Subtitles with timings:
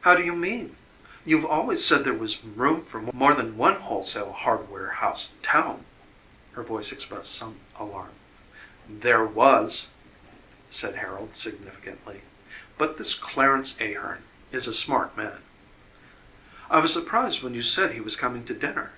[0.00, 0.74] "How do you mean?
[1.24, 5.84] You've always said there was room for more than one wholesale hardware house in town."
[6.54, 8.10] Her voice expressed some alarm.
[8.88, 9.92] "There WAS,"
[10.68, 12.22] said Harold significantly,
[12.76, 15.44] "but this Clarence Ahearn is a smart man."
[16.68, 18.94] "I was surprised when you said he was coming to dinner."